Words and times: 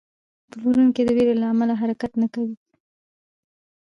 پلورونکی 0.51 1.01
د 1.05 1.09
ویرې 1.17 1.35
له 1.41 1.47
امله 1.53 1.73
حرکت 1.81 2.11
نه 2.21 2.27
کوي. 2.33 2.55